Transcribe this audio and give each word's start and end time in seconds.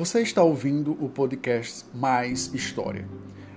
Você 0.00 0.22
está 0.22 0.42
ouvindo 0.42 0.92
o 0.92 1.10
podcast 1.10 1.84
Mais 1.94 2.54
História. 2.54 3.06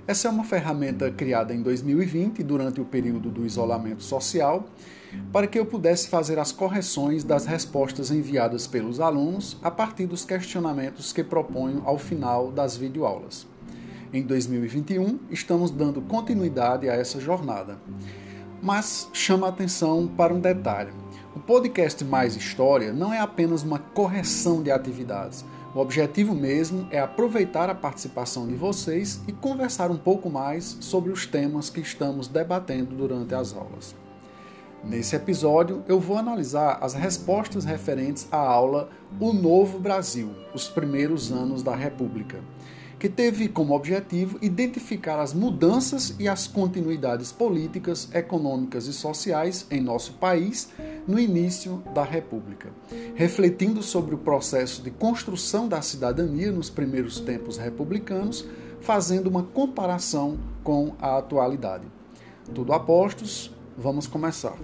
Essa 0.06 0.28
é 0.28 0.32
uma 0.32 0.44
ferramenta 0.44 1.10
criada 1.10 1.54
em 1.54 1.62
2020, 1.62 2.44
durante 2.44 2.82
o 2.82 2.86
período 2.86 3.32
do 3.32 3.46
isolamento 3.46 4.04
social, 4.04 4.66
para 5.32 5.48
que 5.48 5.58
eu 5.58 5.66
pudesse 5.66 6.10
fazer 6.10 6.38
as 6.38 6.52
correções 6.52 7.24
das 7.24 7.46
respostas 7.46 8.12
enviadas 8.12 8.68
pelos 8.68 9.00
alunos 9.00 9.58
a 9.64 9.72
partir 9.72 10.06
dos 10.06 10.26
questionamentos 10.26 11.14
que 11.14 11.24
proponho 11.24 11.82
ao 11.86 11.98
final 11.98 12.52
das 12.52 12.76
videoaulas. 12.76 13.48
Em 14.12 14.22
2021, 14.22 15.20
estamos 15.32 15.72
dando 15.72 16.02
continuidade 16.02 16.90
a 16.90 16.94
essa 16.94 17.22
jornada. 17.22 17.80
Mas 18.62 19.10
chama 19.14 19.48
a 19.48 19.50
atenção 19.50 20.08
para 20.08 20.34
um 20.34 20.42
detalhe. 20.42 20.92
O 21.34 21.40
podcast 21.40 22.04
Mais 22.04 22.36
História 22.36 22.92
não 22.92 23.14
é 23.14 23.20
apenas 23.20 23.64
uma 23.64 23.80
correção 23.80 24.62
de 24.62 24.72
atividades, 24.72 25.46
o 25.76 25.80
objetivo 25.80 26.36
mesmo 26.36 26.88
é 26.92 27.00
aproveitar 27.00 27.70
a 27.70 27.76
participação 27.76 28.48
de 28.48 28.54
vocês 28.54 29.22
e 29.28 29.32
conversar 29.32 29.90
um 29.90 29.98
pouco 29.98 30.30
mais 30.30 30.78
sobre 30.80 31.12
os 31.12 31.26
temas 31.26 31.70
que 31.70 31.82
estamos 31.82 32.28
debatendo 32.28 32.96
durante 32.96 33.34
as 33.34 33.56
aulas. 33.56 33.96
Nesse 34.84 35.16
episódio, 35.16 35.84
eu 35.88 36.00
vou 36.00 36.18
analisar 36.18 36.78
as 36.82 36.94
respostas 36.94 37.66
referentes 37.66 38.28
à 38.32 38.38
aula 38.38 38.90
O 39.20 39.34
Novo 39.34 39.80
Brasil, 39.80 40.30
os 40.54 40.68
primeiros 40.68 41.32
anos 41.32 41.64
da 41.64 41.76
República 41.76 42.40
que 43.00 43.10
teve 43.10 43.48
como 43.48 43.76
objetivo 43.76 44.38
identificar 44.42 45.20
as 45.20 45.34
mudanças 45.34 46.16
e 46.20 46.28
as 46.28 46.48
continuidades 46.48 47.32
políticas, 47.32 48.10
econômicas 48.14 48.88
e 48.88 48.94
sociais 48.94 49.66
em 49.70 49.82
nosso 49.82 50.14
país 50.14 50.70
no 51.08 51.20
início 51.20 51.84
da 51.94 52.04
República, 52.04 52.70
refletindo 53.16 53.82
sobre 53.82 54.16
o 54.16 54.20
processo 54.20 54.82
de 54.82 54.92
construção 54.92 55.68
da 55.68 55.82
cidadania 55.82 56.52
nos 56.52 56.70
primeiros 56.70 57.20
tempos 57.20 57.58
republicanos, 57.58 58.46
fazendo 58.80 59.28
uma 59.28 59.44
comparação 59.44 60.38
com 60.64 60.94
a 61.00 61.18
atualidade. 61.18 61.86
Tudo 62.54 62.74
a 62.74 62.80
postos, 62.80 63.52
vamos 63.78 64.08
começar. 64.08 64.58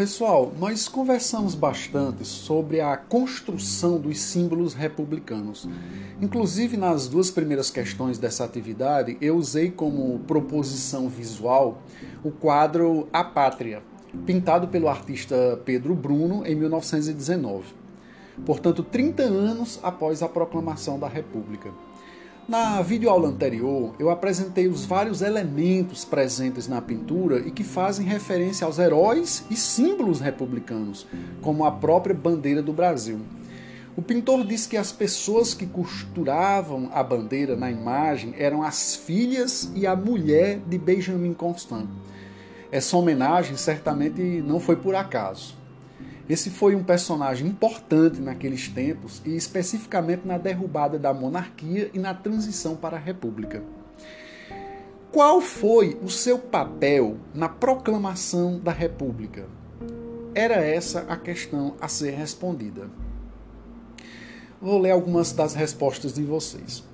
Pessoal, 0.00 0.50
nós 0.58 0.88
conversamos 0.88 1.54
bastante 1.54 2.24
sobre 2.24 2.80
a 2.80 2.96
construção 2.96 4.00
dos 4.00 4.18
símbolos 4.18 4.72
republicanos. 4.72 5.68
Inclusive, 6.22 6.78
nas 6.78 7.06
duas 7.06 7.30
primeiras 7.30 7.70
questões 7.70 8.16
dessa 8.16 8.42
atividade, 8.42 9.18
eu 9.20 9.36
usei 9.36 9.70
como 9.70 10.20
proposição 10.20 11.06
visual 11.06 11.82
o 12.24 12.30
quadro 12.30 13.08
A 13.12 13.22
Pátria, 13.22 13.82
pintado 14.24 14.68
pelo 14.68 14.88
artista 14.88 15.60
Pedro 15.66 15.94
Bruno 15.94 16.46
em 16.46 16.54
1919. 16.54 17.66
Portanto, 18.46 18.82
30 18.82 19.22
anos 19.22 19.78
após 19.82 20.22
a 20.22 20.28
proclamação 20.30 20.98
da 20.98 21.08
República. 21.08 21.70
Na 22.48 22.82
videoaula 22.82 23.28
anterior, 23.28 23.94
eu 23.98 24.10
apresentei 24.10 24.66
os 24.66 24.84
vários 24.84 25.22
elementos 25.22 26.04
presentes 26.04 26.66
na 26.66 26.80
pintura 26.80 27.38
e 27.38 27.50
que 27.50 27.62
fazem 27.62 28.04
referência 28.04 28.66
aos 28.66 28.78
heróis 28.78 29.44
e 29.48 29.54
símbolos 29.54 30.20
republicanos, 30.20 31.06
como 31.40 31.64
a 31.64 31.70
própria 31.70 32.14
bandeira 32.14 32.60
do 32.60 32.72
Brasil. 32.72 33.20
O 33.96 34.02
pintor 34.02 34.44
disse 34.44 34.68
que 34.68 34.76
as 34.76 34.90
pessoas 34.90 35.52
que 35.54 35.66
costuravam 35.66 36.90
a 36.92 37.02
bandeira 37.02 37.54
na 37.54 37.70
imagem 37.70 38.34
eram 38.36 38.62
as 38.62 38.96
filhas 38.96 39.70
e 39.74 39.86
a 39.86 39.94
mulher 39.94 40.60
de 40.66 40.78
Benjamin 40.78 41.34
Constant. 41.34 41.86
Essa 42.72 42.96
homenagem 42.96 43.56
certamente 43.56 44.22
não 44.22 44.58
foi 44.58 44.76
por 44.76 44.94
acaso. 44.94 45.59
Esse 46.28 46.50
foi 46.50 46.74
um 46.74 46.84
personagem 46.84 47.48
importante 47.48 48.20
naqueles 48.20 48.68
tempos 48.68 49.20
e 49.24 49.34
especificamente 49.34 50.26
na 50.26 50.38
derrubada 50.38 50.98
da 50.98 51.12
monarquia 51.12 51.90
e 51.92 51.98
na 51.98 52.14
transição 52.14 52.76
para 52.76 52.96
a 52.96 53.00
república. 53.00 53.62
Qual 55.12 55.40
foi 55.40 55.98
o 56.02 56.08
seu 56.08 56.38
papel 56.38 57.16
na 57.34 57.48
proclamação 57.48 58.60
da 58.60 58.70
república? 58.70 59.46
Era 60.34 60.64
essa 60.64 61.00
a 61.08 61.16
questão 61.16 61.74
a 61.80 61.88
ser 61.88 62.12
respondida. 62.12 62.88
Vou 64.60 64.78
ler 64.78 64.90
algumas 64.90 65.32
das 65.32 65.54
respostas 65.54 66.14
de 66.14 66.22
vocês. 66.22 66.84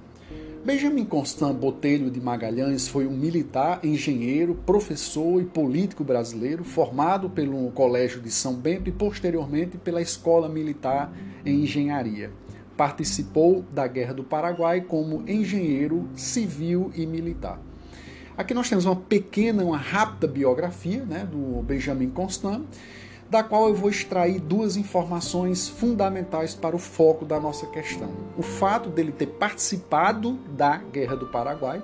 Benjamin 0.66 1.04
Constant 1.04 1.54
Botelho 1.54 2.10
de 2.10 2.20
Magalhães 2.20 2.88
foi 2.88 3.06
um 3.06 3.16
militar, 3.16 3.78
engenheiro, 3.84 4.52
professor 4.66 5.40
e 5.40 5.44
político 5.44 6.02
brasileiro 6.02 6.64
formado 6.64 7.30
pelo 7.30 7.70
Colégio 7.70 8.20
de 8.20 8.32
São 8.32 8.54
Bento 8.54 8.88
e 8.88 8.92
posteriormente 8.92 9.78
pela 9.78 10.02
Escola 10.02 10.48
Militar 10.48 11.12
em 11.44 11.62
Engenharia. 11.62 12.32
Participou 12.76 13.64
da 13.72 13.86
Guerra 13.86 14.12
do 14.12 14.24
Paraguai 14.24 14.80
como 14.80 15.22
engenheiro 15.30 16.08
civil 16.16 16.90
e 16.96 17.06
militar. 17.06 17.60
Aqui 18.36 18.52
nós 18.52 18.68
temos 18.68 18.86
uma 18.86 18.96
pequena, 18.96 19.62
uma 19.62 19.78
rápida 19.78 20.26
biografia 20.26 21.04
né, 21.04 21.28
do 21.30 21.62
Benjamin 21.62 22.10
Constant 22.10 22.64
da 23.28 23.42
qual 23.42 23.68
eu 23.68 23.74
vou 23.74 23.90
extrair 23.90 24.40
duas 24.40 24.76
informações 24.76 25.68
fundamentais 25.68 26.54
para 26.54 26.76
o 26.76 26.78
foco 26.78 27.24
da 27.24 27.40
nossa 27.40 27.66
questão. 27.66 28.10
O 28.36 28.42
fato 28.42 28.88
dele 28.88 29.12
ter 29.12 29.26
participado 29.26 30.38
da 30.56 30.76
Guerra 30.76 31.16
do 31.16 31.26
Paraguai, 31.26 31.82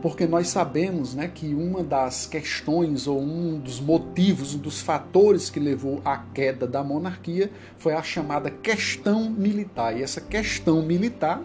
porque 0.00 0.26
nós 0.26 0.48
sabemos 0.48 1.14
né, 1.14 1.28
que 1.32 1.54
uma 1.54 1.82
das 1.82 2.26
questões 2.26 3.06
ou 3.06 3.20
um 3.20 3.58
dos 3.58 3.80
motivos, 3.80 4.54
um 4.54 4.58
dos 4.58 4.80
fatores 4.80 5.50
que 5.50 5.58
levou 5.58 6.00
à 6.04 6.18
queda 6.18 6.66
da 6.66 6.84
monarquia 6.84 7.50
foi 7.76 7.94
a 7.94 8.02
chamada 8.02 8.50
questão 8.50 9.28
militar. 9.28 9.96
E 9.96 10.02
essa 10.02 10.20
questão 10.20 10.82
militar, 10.82 11.42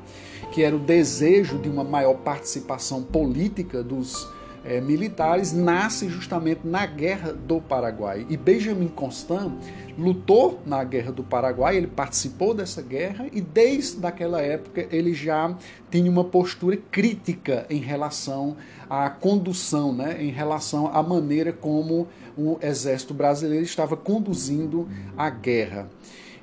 que 0.52 0.62
era 0.62 0.76
o 0.76 0.80
desejo 0.80 1.58
de 1.58 1.68
uma 1.68 1.84
maior 1.84 2.16
participação 2.16 3.02
política 3.02 3.82
dos 3.82 4.28
é, 4.64 4.80
militares 4.80 5.52
nasce 5.52 6.08
justamente 6.08 6.62
na 6.64 6.86
Guerra 6.86 7.34
do 7.34 7.60
Paraguai. 7.60 8.26
E 8.30 8.38
Benjamin 8.38 8.88
Constant 8.88 9.52
lutou 9.98 10.60
na 10.66 10.84
Guerra 10.84 11.12
do 11.12 11.24
Paraguai, 11.24 11.78
ele 11.78 11.88
participou 11.88 12.54
dessa 12.54 12.82
guerra 12.82 13.28
e 13.32 13.42
desde 13.42 14.06
aquela 14.06 14.42
época 14.42 14.88
ele 14.92 15.14
já 15.14 15.56
tinha 15.92 16.10
uma 16.10 16.24
postura 16.24 16.78
crítica 16.92 17.66
em 17.70 17.80
relação 17.80 18.56
à 18.90 19.10
condução, 19.10 19.94
né, 19.94 20.18
em 20.20 20.32
relação 20.32 20.88
à 20.88 21.04
maneira 21.04 21.54
como 21.54 22.08
o 22.38 22.58
exército 22.62 23.14
brasileiro 23.14 23.64
estava 23.64 23.96
conduzindo 23.96 24.88
a 25.16 25.30
guerra. 25.30 25.88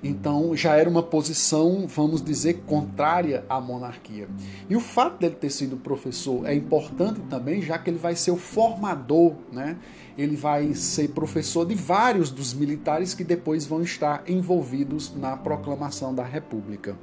Então 0.03 0.56
já 0.56 0.77
era 0.77 0.88
uma 0.88 1.03
posição, 1.03 1.87
vamos 1.87 2.22
dizer, 2.22 2.62
contrária 2.66 3.44
à 3.49 3.61
monarquia. 3.61 4.28
E 4.69 4.75
o 4.75 4.81
fato 4.81 5.19
dele 5.19 5.34
ter 5.34 5.50
sido 5.50 5.77
professor 5.77 6.47
é 6.47 6.55
importante 6.55 7.21
também, 7.28 7.61
já 7.61 7.78
que 7.78 7.91
ele 7.91 7.99
vai 7.99 8.16
ser 8.16 8.31
o 8.31 8.37
formador, 8.37 9.34
né? 9.53 9.77
Ele 10.16 10.37
vai 10.37 10.75
ser 10.75 11.09
professor 11.09 11.66
de 11.66 11.75
vários 11.75 12.31
dos 12.31 12.53
militares 12.55 13.15
que 13.15 13.25
depois 13.25 13.66
vão 13.66 13.83
estar 13.83 14.22
envolvidos 14.27 15.15
na 15.15 15.37
proclamação 15.37 16.15
da 16.15 16.25
República. 16.25 16.97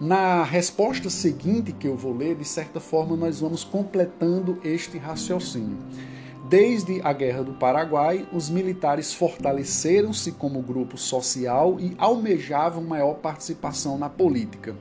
Na 0.00 0.42
resposta 0.42 1.08
seguinte 1.08 1.72
que 1.72 1.88
eu 1.88 1.96
vou 1.96 2.14
ler, 2.14 2.36
de 2.36 2.44
certa 2.44 2.80
forma, 2.80 3.16
nós 3.16 3.40
vamos 3.40 3.64
completando 3.64 4.58
este 4.62 4.98
raciocínio. 4.98 5.78
Desde 6.48 7.00
a 7.02 7.12
Guerra 7.12 7.42
do 7.42 7.54
Paraguai, 7.54 8.24
os 8.32 8.48
militares 8.48 9.12
fortaleceram-se 9.12 10.30
como 10.30 10.62
grupo 10.62 10.96
social 10.96 11.80
e 11.80 11.92
almejavam 11.98 12.84
maior 12.84 13.14
participação 13.14 13.98
na 13.98 14.08
política 14.08 14.76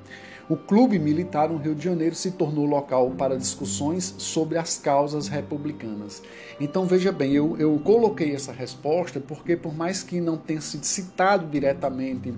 o 0.48 0.56
Clube 0.56 1.00
Militar 1.00 1.50
no 1.50 1.58
Rio 1.58 1.74
de 1.74 1.84
Janeiro 1.84 2.14
se 2.14 2.32
tornou 2.32 2.66
local 2.66 3.10
para 3.12 3.36
discussões 3.36 4.14
sobre 4.20 4.60
as 4.60 4.78
causas 4.78 5.28
republicanas. 5.28 6.22
Então 6.60 6.86
veja 6.86 7.12
bem, 7.12 7.34
eu, 7.34 7.56
eu 7.58 7.80
coloquei 7.84 8.34
essa 8.36 8.52
resposta 8.52 9.20
porque, 9.20 9.56
por 9.56 9.74
mais 9.74 10.04
que 10.04 10.22
não 10.22 10.38
tenha 10.38 10.62
sido 10.62 10.84
citado 10.84 11.48
diretamente 11.48 12.32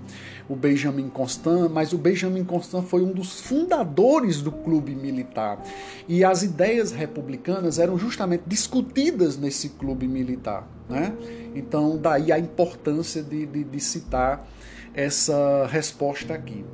o 0.48 0.56
Benjamin 0.56 1.10
Constant, 1.10 1.70
mas 1.70 1.92
o 1.92 1.98
Benjamin 1.98 2.44
Constant 2.44 2.84
foi 2.84 3.02
um 3.02 3.12
dos 3.12 3.40
fundadores 3.42 4.40
do 4.40 4.50
Clube 4.50 4.94
Militar. 4.94 5.62
E 6.08 6.24
as 6.24 6.42
ideias 6.42 6.92
republicanas 6.92 7.78
eram 7.78 7.98
justamente 7.98 8.44
discutidas 8.46 9.17
nesse 9.36 9.70
clube 9.70 10.06
militar. 10.06 10.68
Né? 10.88 11.12
Então, 11.54 11.96
daí 11.96 12.30
a 12.32 12.38
importância 12.38 13.22
de, 13.22 13.46
de, 13.46 13.64
de 13.64 13.80
citar 13.80 14.46
essa 14.94 15.66
resposta 15.66 16.34
aqui. 16.34 16.64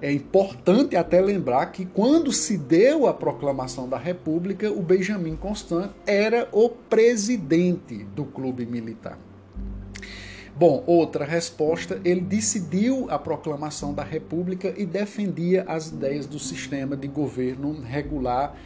É 0.00 0.12
importante 0.12 0.96
até 0.96 1.20
lembrar 1.20 1.66
que 1.66 1.84
quando 1.86 2.32
se 2.32 2.58
deu 2.58 3.06
a 3.06 3.14
proclamação 3.14 3.88
da 3.88 3.96
República, 3.96 4.68
o 4.70 4.82
Benjamin 4.82 5.36
Constant 5.36 5.92
era 6.04 6.48
o 6.50 6.68
presidente 6.68 8.02
do 8.16 8.24
clube 8.24 8.66
militar. 8.66 9.16
Bom, 10.54 10.82
outra 10.86 11.24
resposta, 11.24 12.00
ele 12.04 12.20
decidiu 12.20 13.06
a 13.10 13.18
proclamação 13.18 13.94
da 13.94 14.02
República 14.02 14.74
e 14.76 14.84
defendia 14.84 15.64
as 15.66 15.88
ideias 15.88 16.26
do 16.26 16.38
sistema 16.38 16.96
de 16.96 17.08
governo 17.08 17.80
regular 17.80 18.56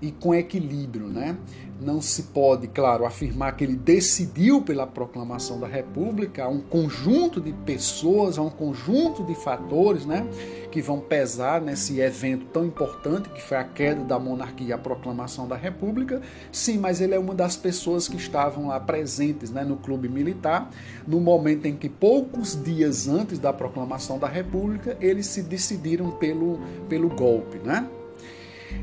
e 0.00 0.10
com 0.12 0.34
equilíbrio, 0.34 1.06
né? 1.06 1.36
Não 1.80 2.00
se 2.00 2.24
pode, 2.24 2.68
claro, 2.68 3.04
afirmar 3.04 3.56
que 3.56 3.64
ele 3.64 3.74
decidiu 3.74 4.62
pela 4.62 4.86
proclamação 4.86 5.58
da 5.58 5.66
República, 5.66 6.48
um 6.48 6.60
conjunto 6.60 7.40
de 7.40 7.52
pessoas, 7.52 8.38
um 8.38 8.48
conjunto 8.48 9.24
de 9.24 9.34
fatores, 9.34 10.06
né, 10.06 10.24
que 10.70 10.80
vão 10.80 11.00
pesar 11.00 11.60
nesse 11.60 12.00
evento 12.00 12.46
tão 12.46 12.64
importante 12.64 13.28
que 13.28 13.42
foi 13.42 13.56
a 13.56 13.64
queda 13.64 14.04
da 14.04 14.18
monarquia 14.20 14.68
e 14.68 14.72
a 14.72 14.78
proclamação 14.78 15.48
da 15.48 15.56
República. 15.56 16.22
Sim, 16.52 16.78
mas 16.78 17.00
ele 17.00 17.14
é 17.14 17.18
uma 17.18 17.34
das 17.34 17.56
pessoas 17.56 18.06
que 18.06 18.16
estavam 18.16 18.68
lá 18.68 18.78
presentes, 18.78 19.50
né, 19.50 19.64
no 19.64 19.76
clube 19.76 20.08
militar, 20.08 20.70
no 21.06 21.20
momento 21.20 21.66
em 21.66 21.74
que 21.74 21.88
poucos 21.88 22.60
dias 22.62 23.08
antes 23.08 23.38
da 23.38 23.52
proclamação 23.52 24.18
da 24.18 24.28
República, 24.28 24.96
eles 25.00 25.26
se 25.26 25.42
decidiram 25.42 26.12
pelo 26.12 26.60
pelo 26.88 27.08
golpe, 27.08 27.58
né? 27.58 27.88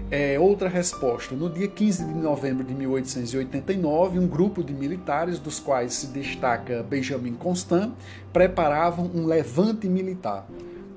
É, 0.10 0.38
outra 0.38 0.68
resposta. 0.68 1.36
No 1.36 1.50
dia 1.50 1.68
15 1.68 2.04
de 2.04 2.14
novembro 2.14 2.66
de 2.66 2.74
1889, 2.74 4.20
um 4.20 4.28
grupo 4.28 4.62
de 4.62 4.74
militares, 4.74 5.40
dos 5.40 5.60
quais 5.60 5.94
se 5.94 6.08
destaca 6.08 6.84
Benjamin 6.84 7.34
Constant, 7.34 7.94
preparavam 8.34 9.10
um 9.14 9.26
levante 9.26 9.88
militar. 9.88 10.46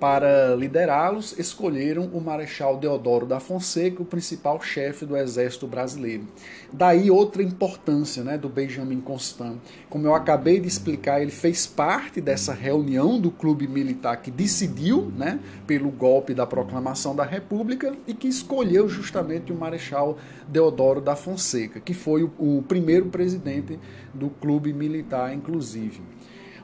Para 0.05 0.55
liderá-los, 0.55 1.35
escolheram 1.39 2.11
o 2.13 2.21
Marechal 2.21 2.77
Deodoro 2.77 3.25
da 3.25 3.41
Fonseca, 3.41 4.03
o 4.03 4.05
principal 4.05 4.61
chefe 4.61 5.07
do 5.07 5.17
exército 5.17 5.67
brasileiro. 5.67 6.29
Daí 6.71 7.11
outra 7.11 7.43
importância 7.43 8.23
né, 8.23 8.37
do 8.37 8.51
Benjamin 8.51 9.01
Constant. 9.01 9.57
Como 9.89 10.07
eu 10.07 10.15
acabei 10.15 10.61
de 10.61 10.69
explicar, 10.69 11.23
ele 11.23 11.31
fez 11.31 11.67
parte 11.67 12.21
dessa 12.21 12.53
reunião 12.53 13.19
do 13.19 13.31
clube 13.31 13.67
militar 13.67 14.19
que 14.19 14.31
decidiu 14.31 15.11
né, 15.17 15.41
pelo 15.67 15.89
golpe 15.89 16.35
da 16.35 16.47
proclamação 16.47 17.17
da 17.17 17.25
República 17.25 17.95
e 18.07 18.13
que 18.13 18.29
escolheu 18.29 18.87
justamente 18.87 19.53
o 19.53 19.57
Marechal 19.57 20.19
Deodoro 20.47 21.01
da 21.01 21.17
Fonseca, 21.17 21.81
que 21.81 21.95
foi 21.95 22.25
o, 22.25 22.31
o 22.39 22.63
primeiro 22.69 23.07
presidente 23.07 23.81
do 24.13 24.29
clube 24.29 24.71
militar, 24.71 25.33
inclusive. 25.33 26.03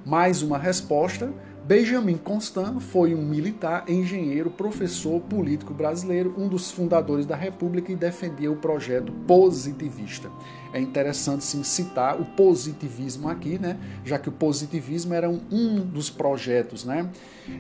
Mais 0.05 0.43
uma 0.43 0.59
resposta 0.59 1.33
Benjamin 1.65 2.17
Constant 2.17 2.81
foi 2.81 3.15
um 3.15 3.23
militar, 3.23 3.85
engenheiro, 3.89 4.51
professor, 4.51 5.21
político 5.21 5.73
brasileiro, 5.73 6.35
um 6.37 6.49
dos 6.49 6.71
fundadores 6.71 7.27
da 7.27 7.37
República 7.37 7.93
e 7.93 7.97
defendia 7.97 8.51
o 8.51 8.57
projeto 8.57 9.13
positivista. 9.27 10.31
É 10.73 10.81
interessante 10.81 11.45
sim, 11.45 11.63
citar 11.63 12.21
o 12.21 12.25
positivismo 12.25 13.29
aqui, 13.29 13.59
né? 13.59 13.79
já 14.05 14.19
que 14.19 14.29
o 14.29 14.33
positivismo 14.33 15.15
era 15.15 15.29
um, 15.29 15.41
um 15.51 15.81
dos 15.81 16.11
projetos 16.11 16.85
né? 16.85 17.09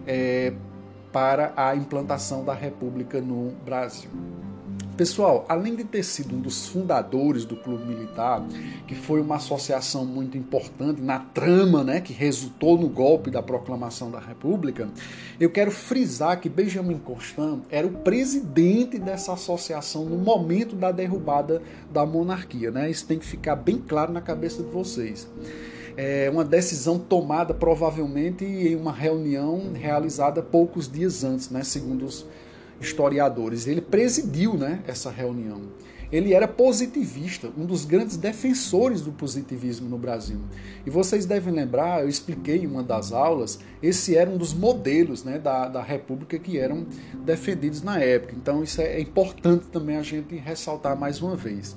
É, 0.07 0.53
para 1.13 1.53
a 1.57 1.75
implantação 1.75 2.45
da 2.45 2.55
República 2.55 3.21
no 3.21 3.51
Brasil. 3.65 4.11
Pessoal, 5.01 5.47
além 5.49 5.75
de 5.75 5.83
ter 5.83 6.03
sido 6.03 6.37
um 6.37 6.41
dos 6.41 6.69
fundadores 6.69 7.47
do 7.47 7.57
Clube 7.57 7.87
Militar, 7.87 8.47
que 8.87 8.95
foi 8.95 9.19
uma 9.19 9.37
associação 9.37 10.05
muito 10.05 10.37
importante 10.37 11.01
na 11.01 11.19
trama 11.19 11.83
né, 11.83 12.03
que 12.03 12.13
resultou 12.13 12.77
no 12.77 12.87
golpe 12.87 13.31
da 13.31 13.43
proclamação 13.43 14.11
da 14.11 14.21
República, 14.21 14.91
eu 15.41 15.49
quero 15.49 15.71
frisar 15.71 16.39
que 16.39 16.51
Benjamin 16.51 16.99
Constant 16.99 17.63
era 17.71 17.87
o 17.87 17.93
presidente 17.93 18.99
dessa 18.99 19.33
associação 19.33 20.05
no 20.05 20.19
momento 20.19 20.77
da 20.77 20.93
derrubada 20.93 21.63
da 21.91 22.05
monarquia. 22.05 22.71
Né? 22.71 22.91
Isso 22.91 23.07
tem 23.07 23.19
que 23.19 23.25
ficar 23.25 23.57
bem 23.57 23.79
claro 23.79 24.13
na 24.13 24.21
cabeça 24.21 24.63
de 24.63 24.69
vocês 24.69 25.27
é 25.97 26.31
uma 26.31 26.45
decisão 26.45 26.99
tomada 26.99 27.53
provavelmente 27.53 28.45
em 28.45 28.77
uma 28.77 28.93
reunião 28.93 29.73
realizada 29.75 30.41
poucos 30.41 30.91
dias 30.91 31.25
antes, 31.25 31.51
né, 31.51 31.63
segundo 31.65 32.07
os 32.07 32.25
historiadores. 32.81 33.67
Ele 33.67 33.81
presidiu 33.81 34.55
né, 34.55 34.83
essa 34.87 35.11
reunião. 35.11 35.63
Ele 36.13 36.35
era 36.35 36.49
positivista, 36.49 37.51
um 37.57 37.65
dos 37.65 37.85
grandes 37.85 38.17
defensores 38.17 39.01
do 39.01 39.13
positivismo 39.13 39.89
no 39.89 39.97
Brasil. 39.97 40.41
E 40.85 40.91
vocês 40.91 41.25
devem 41.25 41.55
lembrar, 41.55 42.03
eu 42.03 42.09
expliquei 42.09 42.65
em 42.65 42.67
uma 42.67 42.83
das 42.83 43.13
aulas, 43.13 43.61
esse 43.81 44.17
era 44.17 44.29
um 44.29 44.37
dos 44.37 44.53
modelos 44.53 45.23
né, 45.23 45.39
da, 45.39 45.69
da 45.69 45.83
República 45.83 46.37
que 46.37 46.59
eram 46.59 46.85
defendidos 47.25 47.83
na 47.83 48.01
época. 48.01 48.35
Então 48.37 48.63
isso 48.63 48.81
é 48.81 49.01
importante 49.01 49.67
também 49.67 49.97
a 49.97 50.03
gente 50.03 50.35
ressaltar 50.35 50.99
mais 50.99 51.23
uma 51.23 51.37
vez. 51.37 51.77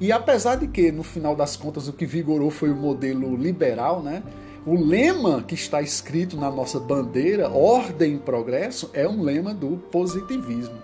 E 0.00 0.12
apesar 0.12 0.56
de 0.56 0.68
que, 0.68 0.92
no 0.92 1.02
final 1.02 1.34
das 1.34 1.56
contas, 1.56 1.88
o 1.88 1.92
que 1.92 2.04
vigorou 2.04 2.50
foi 2.50 2.70
o 2.70 2.76
modelo 2.76 3.34
liberal, 3.34 4.02
né? 4.02 4.22
O 4.66 4.74
lema 4.74 5.44
que 5.44 5.54
está 5.54 5.80
escrito 5.80 6.36
na 6.36 6.50
nossa 6.50 6.80
bandeira, 6.80 7.48
ordem 7.48 8.16
e 8.16 8.18
progresso, 8.18 8.90
é 8.92 9.06
um 9.06 9.22
lema 9.22 9.54
do 9.54 9.76
positivismo. 9.92 10.74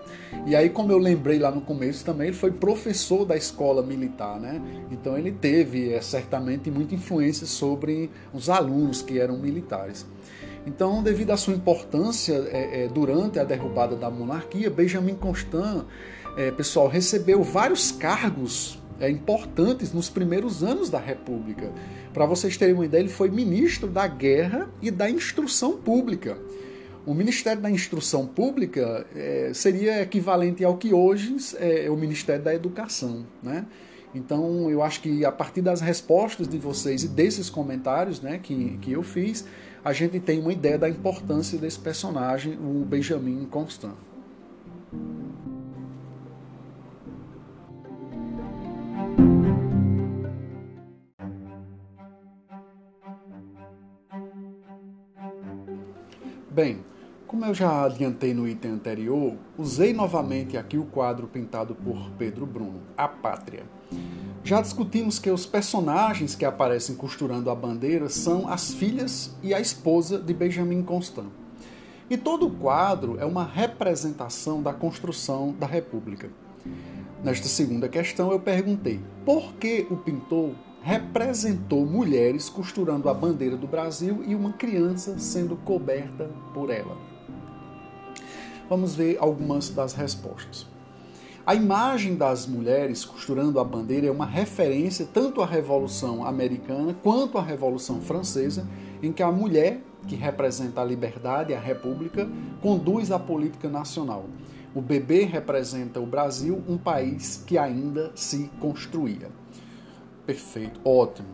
E 0.47 0.55
aí, 0.55 0.69
como 0.69 0.89
eu 0.93 0.97
lembrei 0.97 1.37
lá 1.37 1.51
no 1.51 1.59
começo 1.59 2.05
também, 2.05 2.27
ele 2.27 2.35
foi 2.37 2.49
professor 2.49 3.25
da 3.25 3.35
escola 3.35 3.83
militar, 3.83 4.39
né? 4.39 4.61
Então 4.89 5.17
ele 5.17 5.33
teve 5.33 5.91
é, 5.91 5.99
certamente 5.99 6.71
muita 6.71 6.95
influência 6.95 7.45
sobre 7.45 8.09
os 8.33 8.49
alunos 8.49 9.01
que 9.01 9.19
eram 9.19 9.37
militares. 9.37 10.05
Então, 10.65 11.03
devido 11.03 11.31
à 11.31 11.37
sua 11.37 11.53
importância 11.53 12.35
é, 12.53 12.85
é, 12.85 12.87
durante 12.87 13.37
a 13.37 13.43
derrubada 13.43 13.97
da 13.97 14.09
monarquia, 14.09 14.69
Benjamin 14.69 15.15
Constant, 15.15 15.83
pessoal, 16.55 16.87
recebeu 16.87 17.43
vários 17.43 17.91
cargos 17.91 18.81
é, 19.03 19.09
importantes 19.09 19.91
nos 19.91 20.09
primeiros 20.09 20.63
anos 20.63 20.89
da 20.89 20.99
República. 20.99 21.69
Para 22.13 22.25
vocês 22.25 22.55
terem 22.55 22.73
uma 22.73 22.85
ideia, 22.85 23.01
ele 23.01 23.09
foi 23.09 23.29
ministro 23.29 23.89
da 23.89 24.07
Guerra 24.07 24.69
e 24.81 24.89
da 24.89 25.09
Instrução 25.09 25.77
Pública. 25.77 26.37
O 27.05 27.13
Ministério 27.13 27.61
da 27.61 27.69
Instrução 27.69 28.25
Pública 28.25 29.05
é, 29.13 29.51
seria 29.53 30.01
equivalente 30.01 30.63
ao 30.63 30.77
que 30.77 30.93
hoje 30.93 31.35
é 31.59 31.89
o 31.89 31.97
Ministério 31.97 32.41
da 32.41 32.55
Educação. 32.55 33.25
Né? 33.41 33.65
Então, 34.15 34.69
eu 34.69 34.81
acho 34.81 35.01
que 35.01 35.25
a 35.25 35.31
partir 35.31 35.61
das 35.61 35.81
respostas 35.81 36.47
de 36.47 36.57
vocês 36.57 37.03
e 37.03 37.09
desses 37.09 37.49
comentários 37.49 38.21
né, 38.21 38.39
que, 38.41 38.77
que 38.81 38.93
eu 38.93 39.03
fiz, 39.03 39.45
a 39.83 39.91
gente 39.91 40.17
tem 40.19 40.39
uma 40.39 40.53
ideia 40.53 40.77
da 40.77 40.87
importância 40.87 41.57
desse 41.57 41.79
personagem, 41.79 42.53
o 42.53 42.85
Benjamin 42.85 43.45
Constant. 43.51 43.95
Bem, 56.53 56.85
como 57.25 57.45
eu 57.45 57.53
já 57.55 57.83
adiantei 57.83 58.31
no 58.31 58.47
item 58.47 58.73
anterior, 58.73 59.33
usei 59.57 59.91
novamente 59.91 60.55
aqui 60.55 60.77
o 60.77 60.85
quadro 60.85 61.25
pintado 61.25 61.73
por 61.73 62.11
Pedro 62.11 62.45
Bruno, 62.45 62.79
A 62.95 63.07
Pátria. 63.07 63.63
Já 64.43 64.61
discutimos 64.61 65.17
que 65.17 65.31
os 65.31 65.47
personagens 65.47 66.35
que 66.35 66.45
aparecem 66.45 66.95
costurando 66.95 67.49
a 67.49 67.55
bandeira 67.55 68.07
são 68.07 68.47
as 68.47 68.71
filhas 68.71 69.35
e 69.41 69.51
a 69.51 69.59
esposa 69.59 70.19
de 70.19 70.31
Benjamin 70.31 70.83
Constant. 70.83 71.25
E 72.07 72.17
todo 72.17 72.45
o 72.45 72.51
quadro 72.51 73.17
é 73.19 73.25
uma 73.25 73.45
representação 73.45 74.61
da 74.61 74.73
construção 74.73 75.55
da 75.57 75.65
República. 75.65 76.29
Nesta 77.23 77.47
segunda 77.47 77.89
questão, 77.89 78.31
eu 78.31 78.39
perguntei 78.39 78.99
por 79.25 79.53
que 79.53 79.87
o 79.89 79.97
pintor 79.97 80.51
representou 80.83 81.85
mulheres 81.85 82.49
costurando 82.49 83.07
a 83.07 83.13
bandeira 83.13 83.55
do 83.55 83.65
Brasil 83.65 84.21
e 84.27 84.35
uma 84.35 84.51
criança 84.51 85.17
sendo 85.17 85.55
coberta 85.55 86.29
por 86.53 86.69
ela. 86.69 86.97
Vamos 88.69 88.93
ver 88.93 89.17
algumas 89.17 89.69
das 89.69 89.93
respostas. 89.93 90.67
A 91.45 91.55
imagem 91.55 92.15
das 92.15 92.45
mulheres 92.45 93.05
costurando 93.05 93.59
a 93.59 93.63
bandeira 93.63 94.07
é 94.07 94.11
uma 94.11 94.25
referência 94.25 95.07
tanto 95.11 95.41
à 95.41 95.45
Revolução 95.45 96.25
Americana 96.25 96.93
quanto 97.01 97.37
à 97.37 97.41
Revolução 97.41 98.01
Francesa, 98.01 98.67
em 99.01 99.11
que 99.11 99.23
a 99.23 99.31
mulher, 99.31 99.81
que 100.05 100.15
representa 100.15 100.81
a 100.81 100.85
liberdade 100.85 101.53
e 101.53 101.55
a 101.55 101.59
república, 101.59 102.29
conduz 102.61 103.09
a 103.09 103.19
política 103.19 103.69
nacional. 103.69 104.25
O 104.75 104.81
bebê 104.81 105.23
representa 105.23 105.99
o 105.99 106.05
Brasil, 106.05 106.61
um 106.67 106.77
país 106.77 107.43
que 107.45 107.57
ainda 107.57 108.11
se 108.15 108.49
construía. 108.59 109.42
Perfeito, 110.25 110.79
ótimo. 110.85 111.27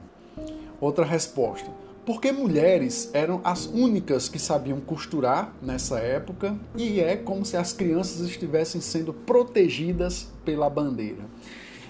Outra 0.82 1.06
resposta. 1.06 1.70
Porque 2.06 2.32
mulheres 2.32 3.12
eram 3.14 3.40
as 3.44 3.68
únicas 3.68 4.28
que 4.28 4.40
sabiam 4.40 4.80
costurar 4.80 5.54
nessa 5.62 6.00
época 6.00 6.58
e 6.76 7.00
é 7.00 7.16
como 7.16 7.46
se 7.46 7.56
as 7.56 7.72
crianças 7.72 8.28
estivessem 8.28 8.82
sendo 8.82 9.14
protegidas 9.14 10.28
pela 10.44 10.70
bandeira. 10.70 11.24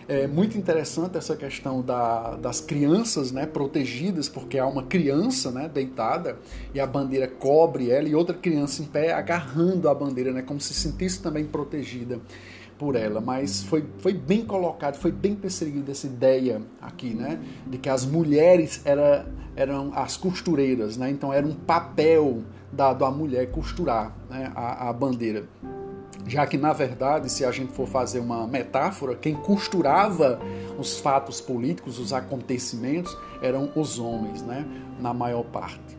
É 0.09 0.25
muito 0.27 0.57
interessante 0.57 1.17
essa 1.17 1.37
questão 1.37 1.81
da, 1.81 2.35
das 2.35 2.59
crianças 2.59 3.31
né, 3.31 3.45
protegidas, 3.45 4.27
porque 4.27 4.57
há 4.57 4.65
uma 4.65 4.83
criança 4.83 5.51
né, 5.51 5.69
deitada 5.71 6.37
e 6.73 6.79
a 6.79 6.87
bandeira 6.87 7.27
cobre 7.27 7.91
ela 7.91 8.09
e 8.09 8.15
outra 8.15 8.35
criança 8.35 8.81
em 8.81 8.85
pé 8.85 9.13
agarrando 9.13 9.87
a 9.87 9.93
bandeira, 9.93 10.33
né, 10.33 10.41
como 10.41 10.59
se 10.59 10.73
sentisse 10.73 11.21
também 11.21 11.45
protegida 11.45 12.19
por 12.79 12.95
ela, 12.95 13.19
mas 13.19 13.61
foi, 13.61 13.85
foi 13.97 14.13
bem 14.13 14.45
colocado, 14.45 14.95
foi 14.95 15.11
bem 15.11 15.35
perseguida 15.35 15.91
essa 15.91 16.07
ideia 16.07 16.61
aqui, 16.81 17.13
né, 17.13 17.37
de 17.67 17.77
que 17.77 17.89
as 17.89 18.05
mulheres 18.05 18.81
era, 18.85 19.27
eram 19.55 19.91
as 19.93 20.15
costureiras, 20.15 20.95
né, 20.95 21.11
então 21.11 21.33
era 21.33 21.45
um 21.45 21.53
papel 21.53 22.41
dado 22.71 23.03
à 23.03 23.11
mulher 23.11 23.51
costurar 23.51 24.15
né, 24.29 24.51
a, 24.55 24.89
a 24.89 24.93
bandeira. 24.93 25.43
já 26.25 26.47
que 26.47 26.57
na 26.57 26.71
verdade, 26.71 27.29
se 27.29 27.43
a 27.43 27.51
gente 27.51 27.73
for 27.73 27.87
fazer 27.87 28.19
uma 28.19 28.47
metáfora, 28.47 29.13
quem 29.15 29.35
costurava 29.35 30.39
os 30.77 30.99
fatos 30.99 31.41
políticos, 31.41 31.99
os 31.99 32.13
acontecimentos, 32.13 33.15
eram 33.41 33.71
os 33.75 33.99
homens, 33.99 34.41
né? 34.41 34.65
Na 35.01 35.13
maior 35.13 35.43
parte. 35.43 35.98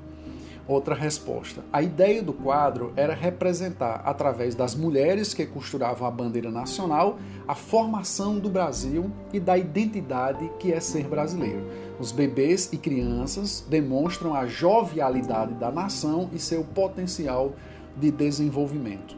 Outra 0.71 0.95
resposta. 0.95 1.65
A 1.73 1.83
ideia 1.83 2.23
do 2.23 2.33
quadro 2.33 2.93
era 2.95 3.13
representar, 3.13 4.03
através 4.05 4.55
das 4.55 4.73
mulheres 4.73 5.35
que 5.35 5.45
costuravam 5.45 6.07
a 6.07 6.11
bandeira 6.13 6.49
nacional, 6.49 7.19
a 7.49 7.57
formação 7.57 8.39
do 8.39 8.49
Brasil 8.49 9.11
e 9.33 9.41
da 9.41 9.59
identidade 9.59 10.49
que 10.61 10.73
é 10.73 10.79
ser 10.79 11.09
brasileiro. 11.09 11.67
Os 11.99 12.13
bebês 12.13 12.73
e 12.73 12.77
crianças 12.77 13.67
demonstram 13.69 14.33
a 14.33 14.47
jovialidade 14.47 15.55
da 15.55 15.73
nação 15.73 16.31
e 16.33 16.39
seu 16.39 16.63
potencial 16.63 17.53
de 17.97 18.13
desenvolvimento. 18.13 19.17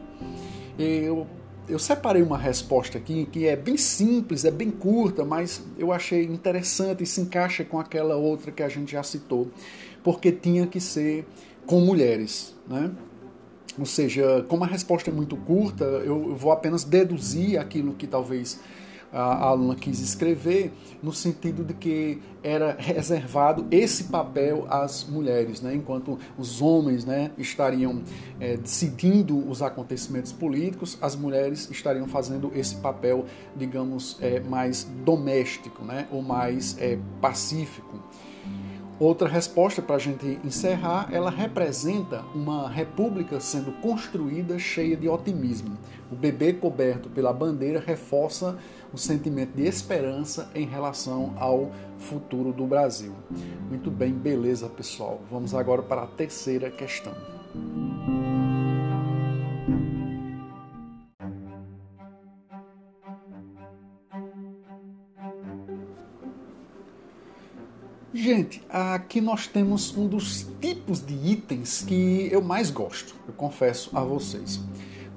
Eu, 0.79 1.27
eu 1.69 1.77
separei 1.77 2.23
uma 2.23 2.37
resposta 2.37 2.97
aqui 2.97 3.27
que 3.31 3.45
é 3.45 3.55
bem 3.55 3.77
simples, 3.77 4.43
é 4.43 4.49
bem 4.49 4.71
curta, 4.71 5.23
mas 5.23 5.61
eu 5.77 5.91
achei 5.91 6.23
interessante 6.23 7.03
e 7.03 7.05
se 7.05 7.21
encaixa 7.21 7.63
com 7.63 7.79
aquela 7.79 8.15
outra 8.15 8.51
que 8.51 8.63
a 8.63 8.69
gente 8.69 8.93
já 8.93 9.03
citou, 9.03 9.51
porque 10.03 10.31
tinha 10.31 10.67
que 10.67 10.79
ser 10.79 11.25
com 11.65 11.79
mulheres, 11.81 12.53
né? 12.67 12.91
Ou 13.77 13.85
seja, 13.85 14.45
como 14.47 14.63
a 14.63 14.67
resposta 14.67 15.09
é 15.09 15.13
muito 15.13 15.35
curta, 15.35 15.83
eu 15.83 16.35
vou 16.35 16.51
apenas 16.51 16.83
deduzir 16.83 17.59
aquilo 17.59 17.93
que 17.93 18.05
talvez 18.05 18.59
a 19.13 19.45
aluna 19.45 19.75
quis 19.75 19.99
escrever, 19.99 20.73
no 21.01 21.13
sentido 21.13 21.63
de 21.63 21.75
que 21.75 22.19
era 22.41 22.75
reservado 22.79 23.67
esse 23.69 24.05
papel 24.05 24.65
às 24.67 25.03
mulheres, 25.03 25.61
né? 25.61 25.75
enquanto 25.75 26.17
os 26.35 26.61
homens 26.63 27.05
né, 27.05 27.29
estariam 27.37 28.01
é, 28.39 28.57
decidindo 28.57 29.37
os 29.47 29.61
acontecimentos 29.61 30.31
políticos, 30.31 30.97
as 30.99 31.15
mulheres 31.15 31.69
estariam 31.69 32.07
fazendo 32.07 32.51
esse 32.55 32.75
papel, 32.77 33.25
digamos, 33.55 34.17
é, 34.19 34.39
mais 34.39 34.87
doméstico 35.05 35.83
né? 35.83 36.07
ou 36.11 36.23
mais 36.23 36.75
é, 36.79 36.97
pacífico. 37.21 37.99
Outra 39.03 39.27
resposta 39.27 39.81
para 39.81 39.97
a 39.97 39.99
gente 39.99 40.39
encerrar, 40.45 41.09
ela 41.11 41.29
representa 41.29 42.23
uma 42.33 42.69
república 42.69 43.37
sendo 43.37 43.73
construída 43.81 44.57
cheia 44.57 44.95
de 44.95 45.09
otimismo. 45.09 45.77
O 46.09 46.15
bebê 46.15 46.53
coberto 46.53 47.09
pela 47.09 47.33
bandeira 47.33 47.83
reforça 47.85 48.57
o 48.93 48.97
sentimento 48.97 49.57
de 49.57 49.67
esperança 49.67 50.49
em 50.55 50.65
relação 50.65 51.33
ao 51.35 51.69
futuro 51.97 52.53
do 52.53 52.65
Brasil. 52.65 53.11
Muito 53.67 53.91
bem, 53.91 54.13
beleza, 54.13 54.69
pessoal. 54.69 55.19
Vamos 55.29 55.53
agora 55.53 55.81
para 55.81 56.03
a 56.03 56.07
terceira 56.07 56.71
questão. 56.71 57.42
Gente, 68.53 68.61
aqui 68.69 69.19
nós 69.19 69.47
temos 69.47 69.97
um 69.97 70.07
dos 70.07 70.45
tipos 70.61 71.03
de 71.03 71.13
itens 71.13 71.83
que 71.83 72.29
eu 72.31 72.39
mais 72.41 72.69
gosto, 72.69 73.15
eu 73.27 73.33
confesso 73.33 73.89
a 73.93 74.03
vocês. 74.03 74.59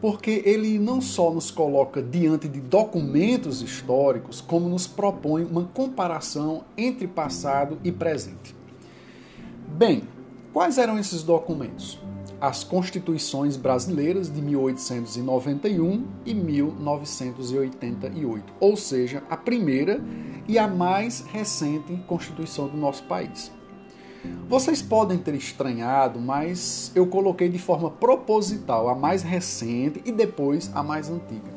Porque 0.01 0.43
ele 0.47 0.79
não 0.79 1.03
só 1.03 1.31
nos 1.31 1.51
coloca 1.51 2.03
diante 2.03 2.49
de 2.49 2.61
documentos 2.61 3.61
históricos, 3.61 4.41
como 4.41 4.71
nos 4.71 4.87
propõe 4.87 5.45
uma 5.45 5.65
comparação 5.65 6.65
entre 6.79 7.07
passado 7.07 7.77
e 7.85 7.93
presente. 7.93 8.57
Bem, 9.69 10.05
quais 10.53 10.79
eram 10.79 10.99
esses 10.99 11.23
documentos? 11.23 11.99
As 12.41 12.65
Constituições 12.65 13.57
Brasileiras 13.57 14.33
de 14.33 14.41
1891 14.41 16.07
e 16.25 16.33
1988, 16.33 18.53
ou 18.61 18.77
seja, 18.77 19.23
a 19.29 19.37
primeira 19.37 20.01
e 20.49 20.59
a 20.59 20.67
mais 20.67 21.21
recente 21.33 21.97
Constituição 22.07 22.69
do 22.69 22.77
nosso 22.77 23.03
país. 23.05 23.53
Vocês 24.49 24.83
podem 24.83 25.19
ter 25.19 25.35
estranhado, 25.35 26.21
mas 26.21 26.91
eu 26.95 27.07
coloquei 27.07 27.49
de 27.49 27.59
forma 27.59 27.91
proposital 27.91 28.89
a 28.89 28.95
mais 28.95 29.23
recente 29.23 30.03
e 30.05 30.13
depois 30.13 30.71
a 30.75 30.83
mais 30.83 31.11
antiga. 31.11 31.51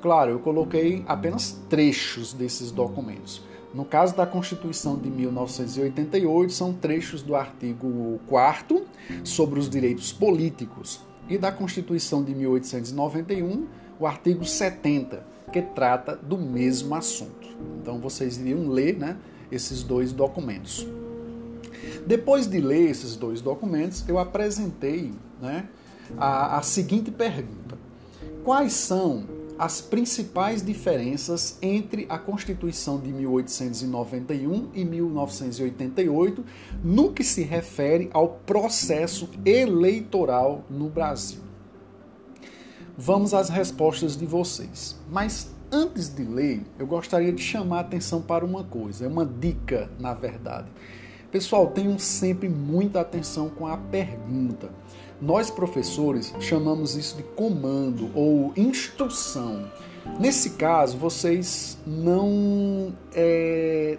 Claro, 0.00 0.32
eu 0.32 0.38
coloquei 0.40 1.04
apenas 1.06 1.60
trechos 1.68 2.32
desses 2.32 2.70
documentos. 2.70 3.42
No 3.72 3.84
caso 3.84 4.14
da 4.14 4.26
Constituição 4.26 4.98
de 4.98 5.08
1988, 5.08 6.52
são 6.52 6.74
trechos 6.74 7.22
do 7.22 7.34
artigo 7.34 8.20
4 8.26 8.84
sobre 9.24 9.58
os 9.58 9.70
direitos 9.70 10.12
políticos 10.12 11.00
e 11.28 11.38
da 11.38 11.50
Constituição 11.50 12.22
de 12.22 12.34
1891, 12.34 13.66
o 13.98 14.06
artigo 14.06 14.44
70, 14.44 15.24
que 15.52 15.62
trata 15.62 16.16
do 16.16 16.38
mesmo 16.38 16.94
assunto. 16.94 17.46
Então 17.80 17.98
vocês 17.98 18.38
iriam 18.38 18.68
ler 18.68 18.98
né, 18.98 19.16
esses 19.50 19.82
dois 19.82 20.12
documentos. 20.12 20.86
Depois 22.06 22.46
de 22.46 22.60
ler 22.60 22.90
esses 22.90 23.14
dois 23.16 23.40
documentos, 23.40 24.04
eu 24.08 24.18
apresentei 24.18 25.12
né, 25.40 25.68
a, 26.16 26.58
a 26.58 26.62
seguinte 26.62 27.10
pergunta: 27.10 27.78
Quais 28.42 28.72
são 28.72 29.24
as 29.58 29.80
principais 29.80 30.64
diferenças 30.64 31.56
entre 31.62 32.06
a 32.08 32.18
Constituição 32.18 32.98
de 32.98 33.12
1891 33.12 34.70
e 34.74 34.84
1988 34.84 36.44
no 36.82 37.12
que 37.12 37.22
se 37.22 37.42
refere 37.42 38.10
ao 38.12 38.28
processo 38.28 39.28
eleitoral 39.44 40.64
no 40.68 40.88
Brasil. 40.88 41.51
Vamos 42.96 43.32
às 43.32 43.48
respostas 43.48 44.16
de 44.16 44.26
vocês. 44.26 44.96
Mas 45.10 45.50
antes 45.70 46.14
de 46.14 46.22
ler, 46.24 46.62
eu 46.78 46.86
gostaria 46.86 47.32
de 47.32 47.42
chamar 47.42 47.78
a 47.78 47.80
atenção 47.80 48.20
para 48.20 48.44
uma 48.44 48.62
coisa, 48.62 49.06
é 49.06 49.08
uma 49.08 49.24
dica, 49.24 49.90
na 49.98 50.12
verdade. 50.12 50.68
Pessoal, 51.30 51.68
tenham 51.68 51.98
sempre 51.98 52.46
muita 52.46 53.00
atenção 53.00 53.48
com 53.48 53.66
a 53.66 53.78
pergunta. 53.78 54.70
Nós, 55.20 55.50
professores, 55.50 56.34
chamamos 56.40 56.94
isso 56.94 57.16
de 57.16 57.22
comando 57.22 58.10
ou 58.14 58.52
instrução. 58.54 59.70
Nesse 60.20 60.50
caso, 60.50 60.98
vocês 60.98 61.78
não. 61.86 62.92
É, 63.14 63.96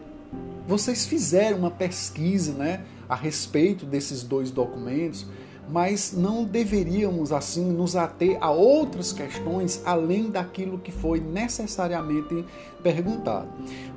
vocês 0.68 1.06
fizeram 1.06 1.58
uma 1.58 1.72
pesquisa 1.72 2.54
né, 2.54 2.86
a 3.10 3.16
respeito 3.16 3.86
desses 3.86 4.22
dois 4.22 4.52
documentos, 4.52 5.26
mas 5.70 6.12
não 6.12 6.44
deveríamos 6.44 7.32
assim 7.32 7.72
nos 7.72 7.96
ater 7.96 8.38
a 8.42 8.52
outras 8.52 9.14
questões 9.14 9.82
além 9.86 10.30
daquilo 10.30 10.78
que 10.78 10.92
foi 10.92 11.20
necessariamente 11.20 12.46
perguntado. 12.82 13.48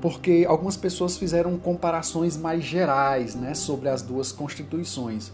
Porque 0.01 0.45
algumas 0.49 0.77
pessoas 0.77 1.17
fizeram 1.17 1.59
comparações 1.59 2.37
mais 2.37 2.65
gerais 2.65 3.35
né, 3.35 3.55
sobre 3.55 3.89
as 3.89 4.03
duas 4.03 4.33
constituições 4.33 5.33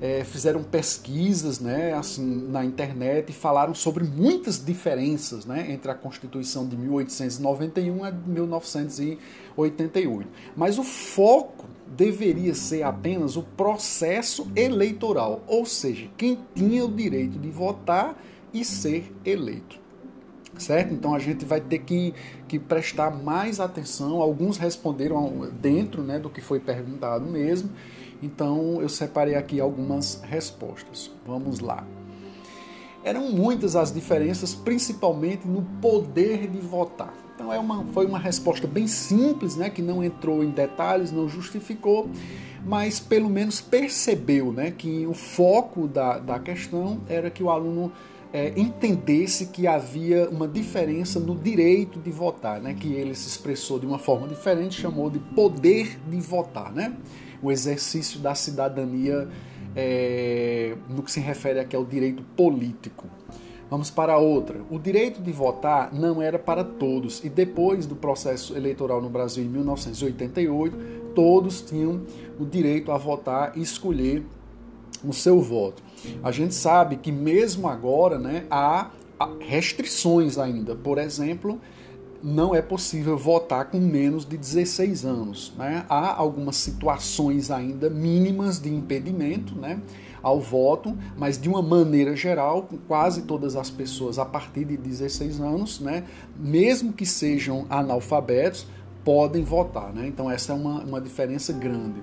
é, 0.00 0.24
fizeram 0.24 0.62
pesquisas 0.62 1.60
né, 1.60 1.92
assim, 1.94 2.46
na 2.48 2.64
internet 2.64 3.30
e 3.30 3.32
falaram 3.32 3.74
sobre 3.74 4.04
muitas 4.04 4.64
diferenças 4.64 5.44
né, 5.46 5.66
entre 5.70 5.90
a 5.90 5.94
Constituição 5.94 6.66
de 6.66 6.76
1891 6.76 8.06
e 8.06 8.12
1988. 8.12 10.28
Mas 10.54 10.78
o 10.78 10.84
foco 10.84 11.64
deveria 11.86 12.54
ser 12.54 12.82
apenas 12.82 13.36
o 13.36 13.42
processo 13.42 14.50
eleitoral, 14.56 15.42
ou 15.46 15.64
seja, 15.64 16.08
quem 16.16 16.38
tinha 16.54 16.84
o 16.84 16.92
direito 16.92 17.38
de 17.38 17.50
votar 17.50 18.20
e 18.52 18.64
ser 18.64 19.12
eleito. 19.24 19.84
Certo? 20.58 20.94
Então 20.94 21.14
a 21.14 21.18
gente 21.18 21.44
vai 21.44 21.60
ter 21.60 21.80
que, 21.80 22.14
que 22.48 22.58
prestar 22.58 23.10
mais 23.10 23.60
atenção. 23.60 24.22
Alguns 24.22 24.56
responderam 24.56 25.50
dentro 25.60 26.02
né, 26.02 26.18
do 26.18 26.30
que 26.30 26.40
foi 26.40 26.58
perguntado 26.58 27.26
mesmo 27.26 27.70
então 28.22 28.80
eu 28.80 28.88
separei 28.88 29.34
aqui 29.34 29.60
algumas 29.60 30.20
respostas. 30.22 31.10
Vamos 31.26 31.60
lá. 31.60 31.86
Eram 33.04 33.30
muitas 33.30 33.76
as 33.76 33.92
diferenças, 33.92 34.54
principalmente 34.54 35.46
no 35.46 35.62
poder 35.80 36.48
de 36.48 36.58
votar. 36.58 37.14
Então 37.46 37.54
é 37.54 37.60
uma, 37.60 37.84
foi 37.92 38.06
uma 38.06 38.18
resposta 38.18 38.66
bem 38.66 38.88
simples, 38.88 39.54
né, 39.54 39.70
que 39.70 39.80
não 39.80 40.02
entrou 40.02 40.42
em 40.42 40.50
detalhes, 40.50 41.12
não 41.12 41.28
justificou, 41.28 42.10
mas 42.64 42.98
pelo 42.98 43.30
menos 43.30 43.60
percebeu 43.60 44.52
né, 44.52 44.72
que 44.76 45.06
o 45.06 45.14
foco 45.14 45.86
da, 45.86 46.18
da 46.18 46.40
questão 46.40 47.00
era 47.08 47.30
que 47.30 47.44
o 47.44 47.48
aluno 47.48 47.92
é, 48.32 48.52
entendesse 48.56 49.46
que 49.46 49.64
havia 49.64 50.28
uma 50.28 50.48
diferença 50.48 51.20
no 51.20 51.36
direito 51.36 52.00
de 52.00 52.10
votar, 52.10 52.60
né, 52.60 52.74
que 52.74 52.92
ele 52.92 53.14
se 53.14 53.28
expressou 53.28 53.78
de 53.78 53.86
uma 53.86 54.00
forma 54.00 54.26
diferente, 54.26 54.80
chamou 54.80 55.08
de 55.08 55.20
poder 55.20 56.00
de 56.10 56.20
votar. 56.20 56.72
Né? 56.72 56.96
o 57.42 57.50
exercício 57.50 58.20
da 58.20 58.34
cidadania 58.34 59.28
é, 59.74 60.74
no 60.88 61.02
que 61.02 61.12
se 61.12 61.20
refere 61.20 61.60
aqui 61.60 61.76
ao 61.76 61.84
direito 61.84 62.22
político. 62.36 63.06
Vamos 63.68 63.90
para 63.90 64.16
outra. 64.16 64.60
O 64.70 64.78
direito 64.78 65.20
de 65.20 65.32
votar 65.32 65.92
não 65.92 66.22
era 66.22 66.38
para 66.38 66.62
todos, 66.62 67.24
e 67.24 67.28
depois 67.28 67.86
do 67.86 67.96
processo 67.96 68.56
eleitoral 68.56 69.02
no 69.02 69.10
Brasil 69.10 69.44
em 69.44 69.48
1988, 69.48 70.76
todos 71.14 71.62
tinham 71.62 72.02
o 72.38 72.44
direito 72.44 72.92
a 72.92 72.98
votar 72.98 73.52
e 73.56 73.62
escolher 73.62 74.24
o 75.04 75.12
seu 75.12 75.40
voto. 75.40 75.82
A 76.22 76.30
gente 76.30 76.54
sabe 76.54 76.96
que 76.96 77.10
mesmo 77.10 77.68
agora 77.68 78.18
né, 78.18 78.44
há 78.50 78.90
restrições 79.40 80.38
ainda. 80.38 80.74
Por 80.74 80.98
exemplo, 80.98 81.60
não 82.22 82.54
é 82.54 82.62
possível 82.62 83.16
votar 83.16 83.70
com 83.70 83.78
menos 83.78 84.24
de 84.24 84.36
16 84.36 85.04
anos. 85.04 85.52
Né? 85.56 85.84
Há 85.88 86.14
algumas 86.14 86.56
situações 86.56 87.50
ainda 87.50 87.88
mínimas 87.90 88.60
de 88.60 88.68
impedimento 88.68 89.54
né, 89.54 89.80
ao 90.26 90.40
voto, 90.40 90.92
mas 91.16 91.40
de 91.40 91.48
uma 91.48 91.62
maneira 91.62 92.16
geral, 92.16 92.68
quase 92.88 93.22
todas 93.22 93.54
as 93.54 93.70
pessoas 93.70 94.18
a 94.18 94.24
partir 94.24 94.64
de 94.64 94.76
16 94.76 95.40
anos, 95.40 95.78
né, 95.78 96.02
mesmo 96.36 96.92
que 96.92 97.06
sejam 97.06 97.64
analfabetos, 97.70 98.66
podem 99.04 99.44
votar. 99.44 99.92
Né? 99.92 100.08
Então, 100.08 100.28
essa 100.28 100.52
é 100.52 100.56
uma, 100.56 100.80
uma 100.82 101.00
diferença 101.00 101.52
grande. 101.52 102.02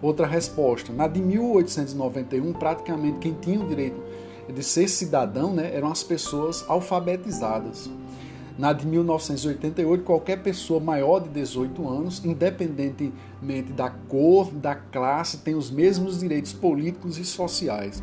Outra 0.00 0.24
resposta: 0.24 0.92
na 0.92 1.08
de 1.08 1.20
1891, 1.20 2.52
praticamente 2.52 3.18
quem 3.18 3.34
tinha 3.34 3.58
o 3.58 3.66
direito 3.66 4.00
de 4.54 4.62
ser 4.62 4.86
cidadão 4.86 5.52
né, 5.52 5.74
eram 5.74 5.90
as 5.90 6.04
pessoas 6.04 6.64
alfabetizadas. 6.68 7.90
Na 8.58 8.72
de 8.72 8.84
1988, 8.88 10.02
qualquer 10.02 10.42
pessoa 10.42 10.80
maior 10.80 11.20
de 11.20 11.28
18 11.28 11.88
anos, 11.88 12.24
independentemente 12.24 13.72
da 13.72 13.88
cor, 13.88 14.50
da 14.50 14.74
classe, 14.74 15.38
tem 15.38 15.54
os 15.54 15.70
mesmos 15.70 16.18
direitos 16.18 16.52
políticos 16.52 17.18
e 17.18 17.24
sociais. 17.24 18.02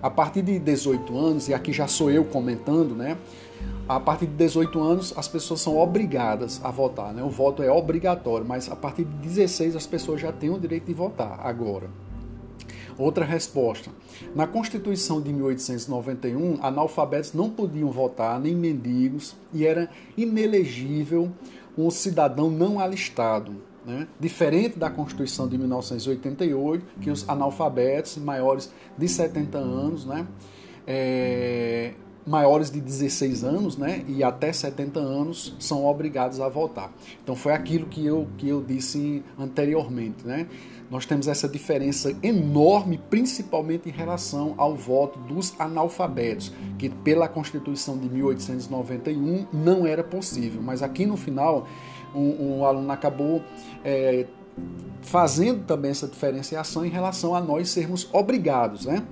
A 0.00 0.08
partir 0.08 0.42
de 0.42 0.56
18 0.60 1.18
anos, 1.18 1.48
e 1.48 1.54
aqui 1.54 1.72
já 1.72 1.88
sou 1.88 2.12
eu 2.12 2.24
comentando, 2.24 2.94
né? 2.94 3.18
A 3.88 3.98
partir 3.98 4.26
de 4.26 4.34
18 4.34 4.80
anos, 4.80 5.12
as 5.16 5.26
pessoas 5.26 5.60
são 5.60 5.76
obrigadas 5.76 6.60
a 6.62 6.70
votar, 6.70 7.12
né? 7.12 7.24
O 7.24 7.30
voto 7.30 7.60
é 7.60 7.72
obrigatório, 7.72 8.46
mas 8.46 8.70
a 8.70 8.76
partir 8.76 9.04
de 9.04 9.16
16 9.16 9.74
as 9.74 9.84
pessoas 9.84 10.20
já 10.20 10.30
têm 10.30 10.50
o 10.50 10.60
direito 10.60 10.86
de 10.86 10.94
votar 10.94 11.40
agora. 11.42 11.90
Outra 12.98 13.24
resposta. 13.24 13.90
Na 14.34 14.46
Constituição 14.46 15.22
de 15.22 15.32
1891, 15.32 16.58
analfabetos 16.60 17.32
não 17.32 17.48
podiam 17.48 17.92
votar, 17.92 18.40
nem 18.40 18.56
mendigos, 18.56 19.36
e 19.54 19.64
era 19.64 19.88
inelegível 20.16 21.30
um 21.76 21.90
cidadão 21.90 22.50
não 22.50 22.80
alistado. 22.80 23.54
Né? 23.86 24.08
Diferente 24.18 24.78
da 24.78 24.90
Constituição 24.90 25.46
de 25.46 25.56
1988, 25.56 26.84
que 27.00 27.10
os 27.10 27.26
analfabetos 27.28 28.18
maiores 28.18 28.70
de 28.98 29.08
70 29.08 29.56
anos, 29.56 30.04
né? 30.04 30.26
É, 30.86 31.92
maiores 32.26 32.70
de 32.70 32.80
16 32.80 33.44
anos 33.44 33.76
né, 33.76 34.04
e 34.06 34.22
até 34.22 34.52
70 34.52 35.00
anos 35.00 35.56
são 35.58 35.86
obrigados 35.86 36.40
a 36.40 36.48
votar. 36.48 36.92
Então 37.22 37.34
foi 37.34 37.52
aquilo 37.52 37.86
que 37.86 38.04
eu, 38.04 38.28
que 38.36 38.48
eu 38.48 38.62
disse 38.62 39.22
anteriormente. 39.38 40.26
Né? 40.26 40.46
nós 40.90 41.04
temos 41.04 41.28
essa 41.28 41.48
diferença 41.48 42.14
enorme, 42.22 42.98
principalmente 43.10 43.88
em 43.88 43.92
relação 43.92 44.54
ao 44.56 44.74
voto 44.74 45.18
dos 45.18 45.54
analfabetos, 45.58 46.52
que 46.78 46.88
pela 46.88 47.28
Constituição 47.28 47.98
de 47.98 48.08
1891 48.08 49.46
não 49.52 49.86
era 49.86 50.02
possível. 50.02 50.62
Mas 50.62 50.82
aqui 50.82 51.04
no 51.04 51.16
final, 51.16 51.66
um, 52.14 52.58
um 52.58 52.64
aluno 52.64 52.90
acabou 52.90 53.42
é, 53.84 54.26
fazendo 55.02 55.64
também 55.64 55.90
essa 55.90 56.08
diferenciação 56.08 56.84
em 56.84 56.90
relação 56.90 57.34
a 57.34 57.40
nós 57.40 57.68
sermos 57.68 58.08
obrigados, 58.12 58.86
né? 58.86 59.04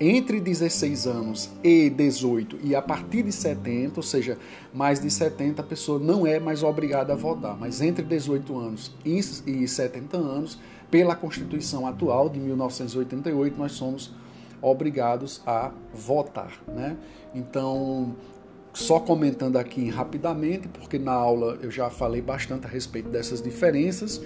Entre 0.00 0.40
16 0.40 1.06
anos 1.06 1.50
e 1.62 1.90
18 1.90 2.58
e 2.62 2.74
a 2.74 2.82
partir 2.82 3.22
de 3.22 3.30
70, 3.32 3.98
ou 3.98 4.02
seja, 4.02 4.38
mais 4.72 5.00
de 5.00 5.10
70, 5.10 5.62
a 5.62 5.64
pessoa 5.64 5.98
não 5.98 6.26
é 6.26 6.40
mais 6.40 6.62
obrigada 6.62 7.12
a 7.12 7.16
votar, 7.16 7.56
mas 7.56 7.80
entre 7.80 8.04
18 8.04 8.58
anos 8.58 8.92
e 9.04 9.68
70 9.68 10.16
anos, 10.16 10.58
pela 10.90 11.14
Constituição 11.14 11.86
atual 11.86 12.28
de 12.28 12.40
1988, 12.40 13.58
nós 13.58 13.72
somos 13.72 14.12
obrigados 14.60 15.42
a 15.46 15.70
votar, 15.94 16.60
né? 16.66 16.96
Então, 17.34 18.16
só 18.72 18.98
comentando 18.98 19.56
aqui 19.56 19.88
rapidamente, 19.90 20.66
porque 20.68 20.98
na 20.98 21.12
aula 21.12 21.58
eu 21.62 21.70
já 21.70 21.90
falei 21.90 22.20
bastante 22.20 22.66
a 22.66 22.68
respeito 22.68 23.08
dessas 23.08 23.40
diferenças, 23.40 24.20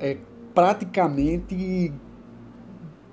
é 0.00 0.16
praticamente 0.54 1.92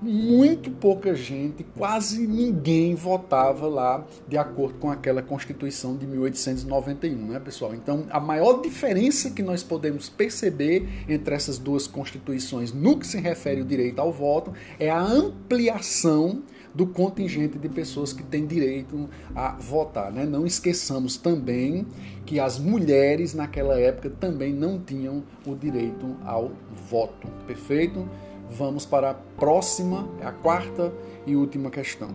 muito 0.01 0.71
pouca 0.71 1.13
gente, 1.13 1.63
quase 1.77 2.25
ninguém 2.25 2.95
votava 2.95 3.67
lá 3.67 4.03
de 4.27 4.37
acordo 4.37 4.79
com 4.79 4.89
aquela 4.89 5.21
Constituição 5.21 5.95
de 5.95 6.07
1891, 6.07 7.15
né, 7.27 7.39
pessoal? 7.39 7.75
Então, 7.75 8.05
a 8.09 8.19
maior 8.19 8.61
diferença 8.61 9.29
que 9.29 9.43
nós 9.43 9.61
podemos 9.61 10.09
perceber 10.09 10.87
entre 11.07 11.35
essas 11.35 11.59
duas 11.59 11.85
constituições 11.85 12.73
no 12.73 12.97
que 12.97 13.05
se 13.05 13.19
refere 13.19 13.61
ao 13.61 13.67
direito 13.67 13.99
ao 13.99 14.11
voto 14.11 14.53
é 14.79 14.89
a 14.89 14.99
ampliação 14.99 16.41
do 16.73 16.87
contingente 16.87 17.57
de 17.59 17.69
pessoas 17.69 18.13
que 18.13 18.23
têm 18.23 18.45
direito 18.45 19.09
a 19.35 19.51
votar. 19.55 20.11
Né? 20.11 20.25
Não 20.25 20.45
esqueçamos 20.45 21.17
também 21.17 21.85
que 22.25 22.39
as 22.39 22.57
mulheres 22.57 23.33
naquela 23.33 23.79
época 23.79 24.09
também 24.09 24.53
não 24.53 24.79
tinham 24.79 25.23
o 25.45 25.53
direito 25.53 26.15
ao 26.23 26.51
voto. 26.89 27.27
Perfeito? 27.45 28.07
Vamos 28.51 28.85
para 28.85 29.11
a 29.11 29.13
próxima, 29.13 30.09
é 30.19 30.25
a 30.25 30.31
quarta 30.33 30.93
e 31.25 31.37
última 31.37 31.71
questão. 31.71 32.09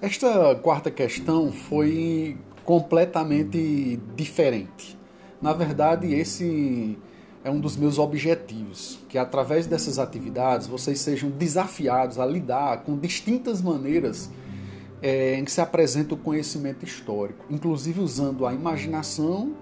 Esta 0.00 0.54
quarta 0.54 0.92
questão 0.92 1.50
foi 1.50 2.38
completamente 2.64 3.98
diferente. 4.14 4.96
Na 5.42 5.52
verdade, 5.52 6.14
esse 6.14 6.96
é 7.42 7.50
um 7.50 7.58
dos 7.58 7.76
meus 7.76 7.98
objetivos, 7.98 9.00
que 9.08 9.18
através 9.18 9.66
dessas 9.66 9.98
atividades 9.98 10.68
vocês 10.68 11.00
sejam 11.00 11.30
desafiados 11.30 12.20
a 12.20 12.24
lidar 12.24 12.84
com 12.84 12.96
distintas 12.96 13.60
maneiras 13.60 14.30
é, 15.02 15.34
em 15.34 15.44
que 15.44 15.52
se 15.52 15.60
apresenta 15.60 16.14
o 16.14 16.18
conhecimento 16.18 16.84
histórico, 16.84 17.44
inclusive 17.50 18.00
usando 18.00 18.46
a 18.46 18.52
imaginação 18.52 19.54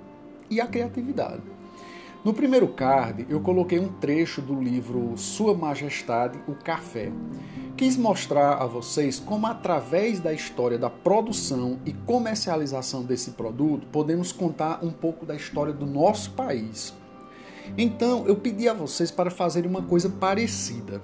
e 0.50 0.60
a 0.60 0.66
criatividade. 0.66 1.42
No 2.24 2.34
primeiro 2.34 2.66
card, 2.68 3.24
eu 3.28 3.40
coloquei 3.40 3.78
um 3.78 3.88
trecho 3.88 4.42
do 4.42 4.60
livro 4.60 5.16
Sua 5.16 5.54
Majestade, 5.54 6.38
o 6.48 6.54
Café. 6.54 7.12
Quis 7.76 7.96
mostrar 7.96 8.54
a 8.54 8.66
vocês 8.66 9.20
como, 9.20 9.46
através 9.46 10.18
da 10.18 10.32
história 10.32 10.76
da 10.78 10.90
produção 10.90 11.78
e 11.86 11.92
comercialização 11.92 13.04
desse 13.04 13.32
produto, 13.32 13.86
podemos 13.92 14.32
contar 14.32 14.80
um 14.82 14.90
pouco 14.90 15.24
da 15.24 15.36
história 15.36 15.72
do 15.72 15.86
nosso 15.86 16.32
país. 16.32 16.92
Então, 17.78 18.26
eu 18.26 18.34
pedi 18.34 18.68
a 18.68 18.74
vocês 18.74 19.10
para 19.10 19.30
fazerem 19.30 19.70
uma 19.70 19.82
coisa 19.82 20.08
parecida 20.08 21.00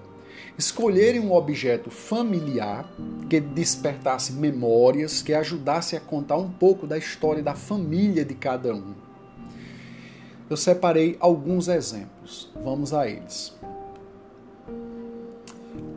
escolherem 0.59 1.21
um 1.21 1.33
objeto 1.33 1.91
familiar 1.91 2.91
que 3.29 3.41
despertasse 3.41 4.33
memórias, 4.33 5.23
que 5.23 5.35
ajudasse 5.35 5.97
a 5.97 6.01
contar 6.01 6.37
um 6.37 6.51
pouco 6.51 6.87
da 6.87 6.99
história 6.99 7.43
da 7.43 7.55
família 7.55 8.25
de 8.25 8.35
cada 8.35 8.75
um. 8.75 8.95
Eu 10.49 10.57
separei 10.57 11.17
alguns 11.19 11.69
exemplos. 11.69 12.51
Vamos 12.63 12.93
a 12.93 13.09
eles. 13.09 13.57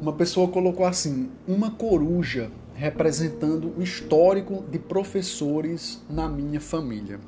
Uma 0.01 0.13
pessoa 0.13 0.47
colocou 0.47 0.85
assim: 0.85 1.29
uma 1.47 1.71
coruja 1.71 2.49
representando 2.75 3.73
o 3.77 3.81
histórico 3.81 4.63
de 4.69 4.77
professores 4.77 6.01
na 6.09 6.27
minha 6.27 6.59
família. 6.59 7.19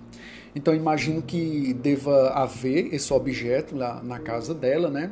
Então 0.55 0.73
imagino 0.73 1.21
que 1.21 1.73
deva 1.73 2.29
haver 2.29 2.93
esse 2.93 3.13
objeto 3.13 3.75
lá 3.75 4.01
na 4.03 4.19
casa 4.19 4.53
dela, 4.53 4.89
né? 4.89 5.11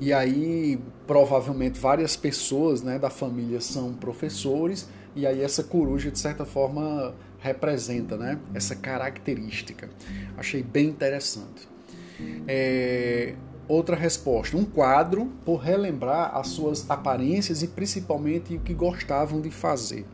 E 0.00 0.14
aí, 0.14 0.80
provavelmente, 1.06 1.78
várias 1.78 2.16
pessoas 2.16 2.80
né, 2.80 2.98
da 2.98 3.10
família 3.10 3.60
são 3.60 3.92
professores, 3.92 4.88
e 5.14 5.26
aí 5.26 5.42
essa 5.42 5.62
coruja, 5.62 6.10
de 6.10 6.18
certa 6.18 6.46
forma, 6.46 7.14
representa 7.38 8.16
né, 8.16 8.38
essa 8.54 8.74
característica. 8.74 9.90
Achei 10.38 10.62
bem 10.62 10.88
interessante. 10.88 11.68
É, 12.48 13.34
outra 13.68 13.94
resposta: 13.94 14.56
um 14.56 14.64
quadro 14.64 15.30
por 15.44 15.56
relembrar 15.56 16.34
as 16.34 16.48
suas 16.48 16.88
aparências 16.90 17.62
e 17.62 17.68
principalmente 17.68 18.56
o 18.56 18.60
que 18.60 18.72
gostavam 18.72 19.40
de 19.40 19.50
fazer. 19.50 20.06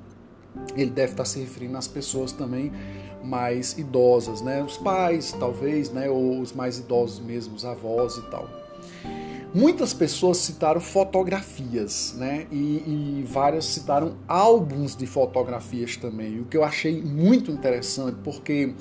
Ele 0.74 0.90
deve 0.90 1.12
estar 1.12 1.24
se 1.24 1.38
referindo 1.38 1.76
às 1.76 1.86
pessoas 1.86 2.32
também 2.32 2.72
mais 3.22 3.76
idosas, 3.76 4.40
né? 4.40 4.62
Os 4.62 4.78
pais, 4.78 5.32
talvez, 5.38 5.90
né? 5.90 6.08
Ou 6.08 6.40
os 6.40 6.52
mais 6.52 6.78
idosos 6.78 7.20
mesmo, 7.24 7.54
os 7.54 7.64
avós 7.64 8.16
e 8.16 8.22
tal. 8.30 8.65
Muitas 9.54 9.94
pessoas 9.94 10.38
citaram 10.38 10.80
fotografias, 10.80 12.14
né? 12.18 12.46
E, 12.50 12.56
e, 12.56 13.24
várias 13.26 13.64
citaram 13.64 14.16
álbuns 14.28 14.94
de 14.94 15.06
fotografias 15.06 15.96
também. 15.96 16.40
O 16.40 16.44
que 16.44 16.56
eu 16.56 16.64
achei 16.64 17.00
muito 17.00 17.50
interessante, 17.50 18.18
porque 18.22 18.74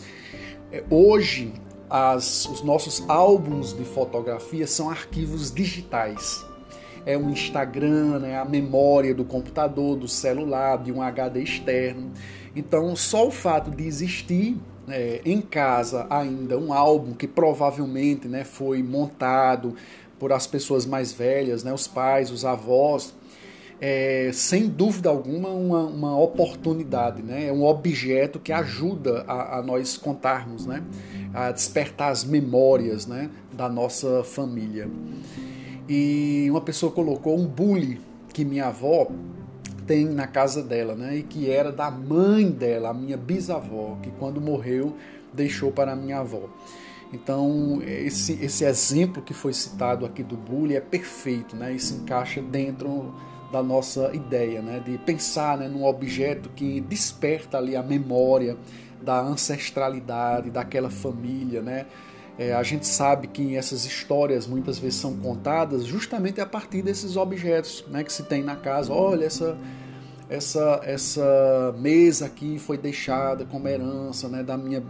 é, 0.71 0.83
hoje 0.89 1.53
as, 1.89 2.45
os 2.47 2.61
nossos 2.61 3.03
álbuns 3.07 3.73
de 3.73 3.85
fotografias 3.85 4.69
são 4.71 4.89
arquivos 4.89 5.53
digitais. 5.53 6.45
É 7.05 7.15
o 7.15 7.29
Instagram, 7.29 8.19
né? 8.19 8.37
a 8.37 8.45
memória 8.45 9.13
do 9.13 9.23
computador, 9.23 9.95
do 9.95 10.07
celular, 10.07 10.81
de 10.81 10.91
um 10.91 11.01
HD 11.01 11.41
externo. 11.43 12.11
Então, 12.55 12.95
só 12.95 13.27
o 13.27 13.31
fato 13.31 13.69
de 13.69 13.85
existir 13.85 14.57
é, 14.87 15.21
em 15.25 15.41
casa 15.41 16.07
ainda 16.09 16.57
um 16.57 16.73
álbum 16.73 17.13
que 17.13 17.27
provavelmente 17.27 18.27
né, 18.27 18.43
foi 18.43 18.81
montado 18.83 19.75
por 20.25 20.33
as 20.33 20.47
pessoas 20.47 20.87
mais 20.87 21.13
velhas, 21.13 21.63
né, 21.63 21.71
os 21.71 21.85
pais, 21.85 22.31
os 22.31 22.43
avós, 22.43 23.13
é, 23.79 24.31
sem 24.33 24.67
dúvida 24.67 25.07
alguma, 25.07 25.49
uma, 25.49 25.83
uma 25.83 26.19
oportunidade, 26.19 27.21
né? 27.21 27.45
é 27.45 27.53
um 27.53 27.63
objeto 27.63 28.39
que 28.39 28.51
ajuda 28.51 29.23
a, 29.27 29.59
a, 29.59 29.61
nós 29.61 29.97
contarmos, 29.97 30.65
né? 30.65 30.81
a 31.31 31.51
despertar 31.51 32.11
as 32.11 32.23
memórias 32.23 33.05
né? 33.05 33.29
da 33.53 33.69
nossa 33.69 34.23
família. 34.23 34.89
E 35.87 36.47
uma 36.49 36.61
pessoa 36.61 36.91
colocou 36.91 37.37
um 37.37 37.45
bule 37.45 38.01
que 38.33 38.43
minha 38.43 38.69
avó 38.69 39.07
tem 39.85 40.05
na 40.05 40.25
casa 40.25 40.63
dela, 40.63 40.95
né? 40.95 41.17
e 41.17 41.21
que 41.21 41.51
era 41.51 41.71
da 41.71 41.91
mãe 41.91 42.49
dela, 42.49 42.89
a 42.89 42.93
minha 42.95 43.15
bisavó, 43.15 43.95
que 44.01 44.09
quando 44.17 44.41
morreu 44.41 44.95
deixou 45.31 45.71
para 45.71 45.95
minha 45.95 46.21
avó. 46.21 46.49
Então, 47.13 47.81
esse, 47.85 48.33
esse 48.43 48.65
exemplo 48.65 49.21
que 49.21 49.33
foi 49.33 49.53
citado 49.53 50.05
aqui 50.05 50.23
do 50.23 50.35
bullying 50.35 50.75
é 50.75 50.81
perfeito, 50.81 51.55
né? 51.55 51.73
E 51.73 51.79
se 51.79 51.93
encaixa 51.93 52.41
dentro 52.41 53.13
da 53.51 53.63
nossa 53.63 54.11
ideia, 54.13 54.61
né? 54.61 54.81
de 54.83 54.97
pensar 54.97 55.57
né, 55.57 55.67
num 55.67 55.85
objeto 55.85 56.49
que 56.49 56.81
desperta 56.81 57.57
ali 57.57 57.75
a 57.75 57.83
memória 57.83 58.57
da 59.01 59.21
ancestralidade 59.21 60.49
daquela 60.49 60.89
família. 60.89 61.61
Né? 61.61 61.85
É, 62.37 62.53
a 62.53 62.63
gente 62.63 62.85
sabe 62.85 63.27
que 63.27 63.55
essas 63.55 63.85
histórias 63.85 64.45
muitas 64.45 64.77
vezes 64.77 64.99
são 64.99 65.15
contadas 65.15 65.85
justamente 65.85 66.41
a 66.41 66.45
partir 66.45 66.81
desses 66.81 67.15
objetos 67.15 67.85
né, 67.87 68.03
que 68.03 68.11
se 68.11 68.23
tem 68.23 68.43
na 68.43 68.57
casa. 68.57 68.91
Olha, 68.91 69.25
essa, 69.25 69.57
essa, 70.29 70.81
essa 70.83 71.75
mesa 71.77 72.25
aqui 72.25 72.57
foi 72.57 72.77
deixada 72.77 73.45
como 73.45 73.67
herança 73.67 74.27
né, 74.27 74.43
da 74.43 74.57
minha 74.57 74.83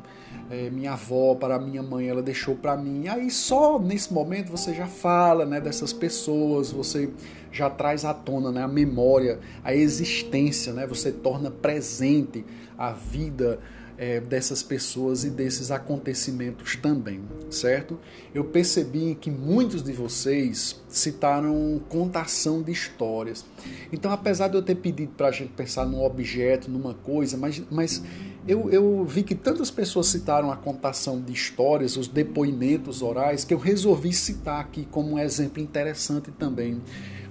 é, 0.49 0.69
minha 0.69 0.93
avó, 0.93 1.33
para 1.33 1.57
minha 1.57 1.81
mãe, 1.81 2.07
ela 2.07 2.21
deixou 2.21 2.55
para 2.55 2.77
mim. 2.77 3.07
Aí 3.07 3.29
só 3.31 3.79
nesse 3.79 4.13
momento 4.13 4.49
você 4.49 4.73
já 4.73 4.85
fala 4.85 5.45
né, 5.45 5.59
dessas 5.59 5.91
pessoas, 5.91 6.71
você 6.71 7.09
já 7.51 7.69
traz 7.69 8.05
à 8.05 8.13
tona 8.13 8.51
né, 8.51 8.61
a 8.61 8.67
memória, 8.67 9.39
a 9.63 9.73
existência, 9.73 10.73
né, 10.73 10.85
você 10.85 11.11
torna 11.11 11.49
presente 11.49 12.45
a 12.77 12.91
vida 12.91 13.59
é, 13.97 14.19
dessas 14.19 14.61
pessoas 14.61 15.23
e 15.23 15.29
desses 15.29 15.71
acontecimentos 15.71 16.75
também, 16.75 17.21
certo? 17.49 17.99
Eu 18.33 18.43
percebi 18.43 19.15
que 19.15 19.31
muitos 19.31 19.81
de 19.81 19.93
vocês 19.93 20.81
citaram 20.87 21.81
contação 21.87 22.61
de 22.61 22.71
histórias. 22.71 23.45
Então, 23.91 24.11
apesar 24.11 24.47
de 24.47 24.55
eu 24.55 24.61
ter 24.61 24.75
pedido 24.75 25.13
para 25.15 25.27
a 25.27 25.31
gente 25.31 25.51
pensar 25.53 25.85
num 25.85 26.03
objeto, 26.03 26.69
numa 26.69 26.93
coisa, 26.93 27.37
mas, 27.37 27.61
mas 27.71 28.03
eu, 28.47 28.69
eu 28.69 29.03
vi 29.05 29.23
que 29.23 29.33
tantas 29.33 29.71
pessoas 29.71 30.07
citaram 30.07 30.51
a 30.51 30.55
contação 30.55 31.19
de 31.21 31.33
histórias, 31.33 31.97
os 31.97 32.07
depoimentos 32.07 33.01
orais, 33.01 33.43
que 33.43 33.53
eu 33.53 33.57
resolvi 33.57 34.13
citar 34.13 34.59
aqui 34.59 34.87
como 34.91 35.13
um 35.13 35.19
exemplo 35.19 35.61
interessante 35.61 36.31
também. 36.31 36.81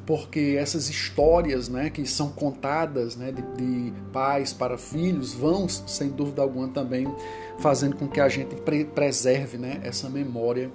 Porque 0.06 0.56
essas 0.58 0.90
histórias 0.90 1.68
né, 1.68 1.88
que 1.88 2.06
são 2.06 2.30
contadas 2.30 3.16
né, 3.16 3.32
de, 3.32 3.42
de 3.42 3.92
pais 4.12 4.52
para 4.52 4.76
filhos 4.76 5.32
vão, 5.32 5.68
sem 5.68 6.10
dúvida 6.10 6.42
alguma, 6.42 6.68
também 6.68 7.06
fazendo 7.58 7.96
com 7.96 8.06
que 8.06 8.20
a 8.20 8.28
gente 8.28 8.54
pre 8.56 8.84
preserve 8.84 9.56
né, 9.56 9.80
essa 9.82 10.10
memória 10.10 10.70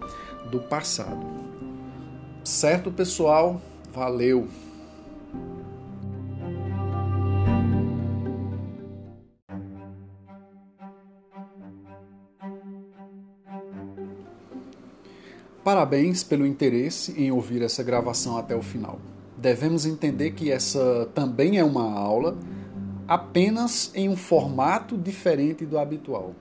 do 0.50 0.60
passado. 0.60 1.26
Certo, 2.44 2.92
pessoal? 2.92 3.62
Valeu! 3.94 4.48
Parabéns 15.64 16.24
pelo 16.24 16.48
interesse 16.48 17.12
em 17.12 17.30
ouvir 17.30 17.62
essa 17.62 17.84
gravação 17.84 18.38
até 18.38 18.56
o 18.56 18.62
final. 18.62 19.00
Devemos 19.40 19.86
entender 19.86 20.32
que 20.32 20.52
essa 20.52 21.10
também 21.14 21.58
é 21.58 21.64
uma 21.64 21.92
aula, 21.92 22.38
apenas 23.08 23.92
em 23.96 24.10
um 24.10 24.16
formato 24.16 24.98
diferente 24.98 25.66
do 25.66 25.80
habitual. 25.80 26.36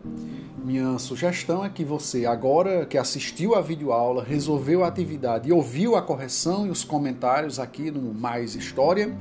Minha 0.64 0.98
sugestão 0.98 1.64
é 1.64 1.68
que 1.68 1.84
você, 1.84 2.26
agora 2.26 2.84
que 2.84 2.98
assistiu 2.98 3.54
a 3.54 3.60
videoaula, 3.60 4.24
resolveu 4.24 4.84
a 4.84 4.88
atividade 4.88 5.48
e 5.48 5.52
ouviu 5.52 5.96
a 5.96 6.02
correção 6.02 6.66
e 6.66 6.70
os 6.70 6.84
comentários 6.84 7.58
aqui 7.58 7.90
no 7.90 8.12
Mais 8.12 8.54
História, 8.54 9.16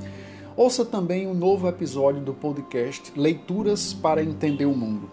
ouça 0.56 0.84
também 0.84 1.26
um 1.26 1.34
novo 1.34 1.68
episódio 1.68 2.20
do 2.20 2.34
podcast 2.34 3.12
Leituras 3.16 3.94
para 3.94 4.22
Entender 4.22 4.66
o 4.66 4.74
Mundo 4.74 5.08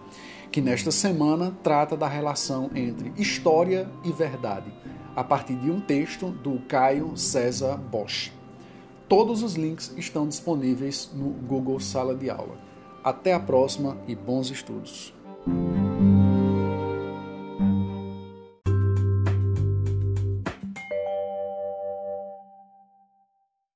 que 0.56 0.60
nesta 0.62 0.90
semana 0.90 1.54
trata 1.62 1.98
da 1.98 2.08
relação 2.08 2.70
entre 2.74 3.12
história 3.18 3.86
e 4.02 4.10
verdade, 4.10 4.72
a 5.14 5.22
partir 5.22 5.54
de 5.56 5.70
um 5.70 5.82
texto 5.82 6.30
do 6.30 6.60
Caio 6.60 7.14
César 7.14 7.76
Bosch. 7.76 8.35
Todos 9.08 9.44
os 9.44 9.54
links 9.54 9.94
estão 9.96 10.26
disponíveis 10.26 11.10
no 11.14 11.28
Google 11.28 11.78
Sala 11.78 12.12
de 12.12 12.28
Aula. 12.28 12.58
Até 13.04 13.32
a 13.32 13.38
próxima 13.38 13.96
e 14.08 14.16
bons 14.16 14.50
estudos! 14.50 15.14